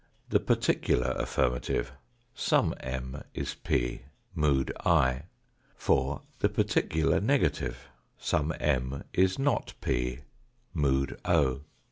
The 0.29 0.39
particular 0.39 1.11
affirmative; 1.15 1.91
some 2.33 2.73
M 2.79 3.21
is 3.35 3.53
p, 3.53 4.01
mood 4.33 4.71
I. 4.83 5.25
4. 5.75 6.23
The 6.39 6.49
particular 6.49 7.19
negative; 7.21 7.87
some 8.17 8.51
M 8.59 9.03
is 9.13 9.37
not 9.37 9.75
p, 9.79 10.21
mood 10.73 11.19
o. 11.23 11.61